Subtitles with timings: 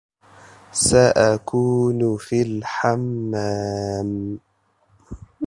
[0.71, 4.39] سأكون في الحمام.